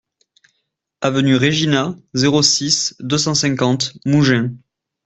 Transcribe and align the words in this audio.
Avenue 1.01 1.35
Regina, 1.35 1.95
zéro 2.15 2.41
six, 2.41 2.95
deux 3.01 3.19
cent 3.19 3.35
cinquante 3.35 3.93
Mougins 4.03 4.51